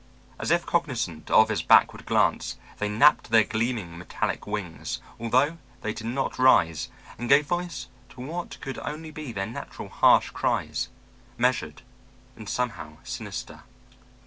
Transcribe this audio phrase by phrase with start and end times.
[0.39, 5.93] As if cognizant of his backward glance, they napped their gleaming, metallic wings, although they
[5.93, 6.89] did not rise,
[7.19, 10.89] and gave voice to what could only be their natural harsh cries,
[11.37, 11.83] measured
[12.35, 13.61] and, somehow, sinister.